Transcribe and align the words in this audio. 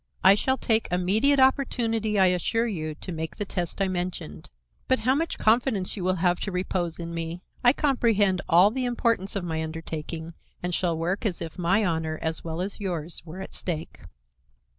I 0.23 0.33
shall 0.33 0.57
take 0.57 0.87
immediate 0.91 1.39
opportunity, 1.39 2.17
I 2.17 2.25
assure 2.33 2.65
you, 2.65 2.95
to 2.95 3.11
make 3.11 3.35
the 3.35 3.45
test 3.45 3.79
I 3.83 3.87
mentioned. 3.87 4.49
But 4.87 5.01
how 5.01 5.13
much 5.13 5.37
confidence 5.37 5.95
you 5.95 6.03
will 6.03 6.15
have 6.15 6.39
to 6.39 6.51
repose 6.51 6.97
in 6.97 7.13
me! 7.13 7.43
I 7.63 7.71
comprehend 7.73 8.41
all 8.49 8.71
the 8.71 8.85
importance 8.85 9.35
of 9.35 9.43
my 9.43 9.61
undertaking, 9.61 10.33
and 10.63 10.73
shall 10.73 10.97
work 10.97 11.23
as 11.23 11.39
if 11.39 11.59
my 11.59 11.85
honor, 11.85 12.17
as 12.19 12.43
well 12.43 12.61
as 12.61 12.79
yours, 12.79 13.21
were 13.27 13.41
at 13.41 13.53
stake." 13.53 13.99